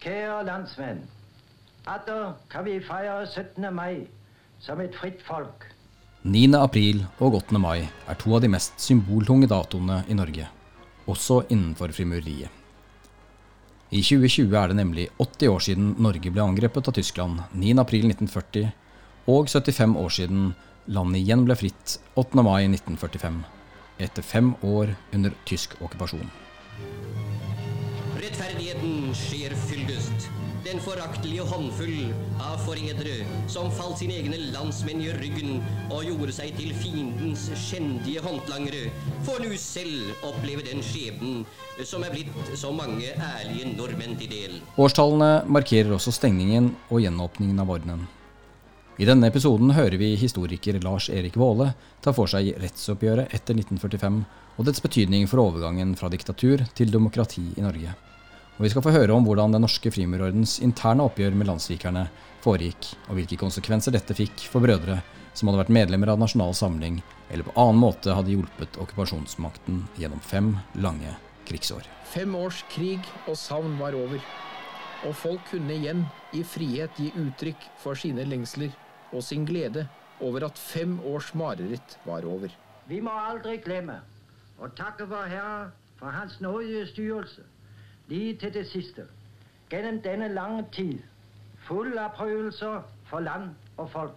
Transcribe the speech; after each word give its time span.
Kjære 0.00 0.46
landsmenn. 0.48 1.02
Atter 1.84 2.30
kan 2.48 2.64
vi 2.64 2.78
feire 2.80 3.26
17. 3.26 3.66
mai 3.74 4.06
som 4.64 4.80
et 4.80 4.94
fritt 4.96 5.20
folk. 5.20 5.66
9. 6.24 6.54
april 6.56 7.02
og 7.18 7.36
8. 7.36 7.60
mai 7.60 7.82
er 7.84 8.16
to 8.16 8.32
av 8.32 8.40
de 8.40 8.48
mest 8.48 8.80
symboltunge 8.80 9.50
datoene 9.50 9.98
i 10.08 10.16
Norge, 10.16 10.48
også 11.04 11.42
innenfor 11.52 11.92
frimureriet. 11.92 12.48
I 13.92 14.00
2020 14.00 14.56
er 14.56 14.72
det 14.72 14.78
nemlig 14.80 15.06
80 15.20 15.52
år 15.52 15.64
siden 15.68 15.94
Norge 16.00 16.32
ble 16.32 16.46
angrepet 16.48 16.88
av 16.88 16.96
Tyskland 16.96 17.44
9. 17.52 17.76
april 17.84 18.08
1940, 18.08 18.72
og 19.28 19.52
75 19.52 19.98
år 20.00 20.14
siden 20.16 20.52
landet 20.88 21.20
igjen 21.26 21.44
ble 21.44 21.60
fritt 21.60 21.98
8. 22.16 22.40
mai 22.40 22.70
1945, 22.70 23.42
etter 24.00 24.24
fem 24.24 24.54
år 24.64 24.96
under 25.12 25.36
tysk 25.44 25.76
okkupasjon. 25.82 26.30
Rettferdigheten 28.20 29.14
skjer 29.16 29.54
fyldest. 29.56 30.26
Den 30.60 30.80
foraktelige 30.84 31.46
håndfull 31.48 32.10
av 32.44 32.58
forrædere 32.66 33.22
som 33.48 33.70
falt 33.72 34.02
sine 34.02 34.18
egne 34.20 34.36
landsmenn 34.52 35.00
i 35.00 35.08
ryggen 35.14 35.62
og 35.86 36.04
gjorde 36.04 36.34
seg 36.36 36.52
til 36.58 36.74
fiendens 36.76 37.46
skjendige 37.56 38.20
håndlangere, 38.20 38.90
får 39.24 39.40
nå 39.40 39.56
selv 39.62 40.26
oppleve 40.28 40.66
den 40.66 40.84
skjebnen 40.84 41.46
som 41.88 42.04
er 42.04 42.12
blitt 42.12 42.52
så 42.60 42.74
mange 42.76 43.08
ærlige 43.14 43.72
nordmenn 43.72 44.18
til 44.20 44.34
del. 44.34 44.58
Årstallene 44.76 45.46
markerer 45.48 45.96
også 45.96 46.12
stengningen 46.12 46.74
og 46.90 47.00
gjenåpningen 47.00 47.64
av 47.64 47.72
ordenen. 47.72 48.04
I 49.00 49.08
denne 49.08 49.32
episoden 49.32 49.72
hører 49.72 49.96
vi 49.96 50.12
historiker 50.20 50.76
Lars 50.84 51.08
Erik 51.08 51.40
Våle 51.40 51.70
ta 52.04 52.12
for 52.12 52.28
seg 52.28 52.52
rettsoppgjøret 52.60 53.32
etter 53.32 53.56
1945 53.56 54.20
og 54.60 54.68
dets 54.68 54.84
betydning 54.84 55.24
for 55.24 55.40
overgangen 55.46 55.96
fra 55.96 56.12
diktatur 56.12 56.68
til 56.76 56.92
demokrati 56.92 57.48
i 57.56 57.64
Norge. 57.64 57.96
Og 58.60 58.66
vi 58.66 58.68
skal 58.74 58.84
få 58.84 58.92
høre 58.92 59.14
om 59.16 59.24
hvordan 59.24 59.54
Den 59.54 59.62
norske 59.64 59.88
frimurordens 59.88 60.58
interne 60.60 61.06
oppgjør 61.08 61.32
med 61.32 61.48
landssvikerne 61.48 62.02
foregikk, 62.44 62.90
og 63.08 63.16
hvilke 63.16 63.38
konsekvenser 63.40 63.94
dette 63.94 64.12
fikk 64.12 64.42
for 64.52 64.60
brødre 64.60 64.98
som 65.32 65.48
hadde 65.48 65.62
vært 65.62 65.72
medlemmer 65.72 66.10
av 66.12 66.18
Nasjonal 66.20 66.52
Samling, 66.58 66.98
eller 67.32 67.46
på 67.46 67.54
annen 67.56 67.80
måte 67.80 68.12
hadde 68.12 68.34
hjulpet 68.34 68.74
okkupasjonsmakten 68.82 69.78
gjennom 69.96 70.20
fem 70.20 70.50
lange 70.76 71.14
krigsår. 71.48 71.88
Fem 72.12 72.36
års 72.36 72.58
krig 72.68 73.00
og 73.24 73.38
savn 73.40 73.78
var 73.80 73.96
over, 73.96 74.20
og 75.08 75.16
folk 75.16 75.46
kunne 75.48 75.78
igjen 75.78 76.02
i 76.36 76.42
frihet 76.44 77.00
gi 77.00 77.08
uttrykk 77.16 77.64
for 77.80 77.96
sine 77.96 78.26
lengsler 78.28 78.74
og 79.14 79.24
sin 79.24 79.46
glede 79.48 79.86
over 80.20 80.44
at 80.50 80.60
fem 80.60 80.98
års 81.08 81.30
mareritt 81.32 81.96
var 82.04 82.28
over. 82.28 82.52
Vi 82.92 83.00
må 83.00 83.16
aldri 83.22 83.56
glemme 83.64 84.02
å 84.60 84.68
takke 84.76 85.08
vår 85.08 85.32
Herre 85.32 85.64
for 85.96 86.12
Hans 86.12 86.36
nådige 86.44 86.84
styrelse, 86.92 87.46
lige 88.10 88.36
til 88.36 88.54
det 88.54 88.66
siste, 88.66 89.06
gjennom 89.70 90.00
denne 90.02 90.28
lange 90.34 90.64
tid, 90.72 90.98
full 91.68 91.98
av 91.98 92.10
prøvelser 92.16 92.82
for 93.06 93.22
land 93.22 93.52
og 93.76 93.90
folk. 93.90 94.16